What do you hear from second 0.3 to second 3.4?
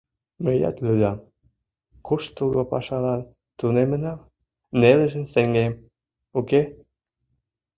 Мыят лӱдам: куштылго пашалан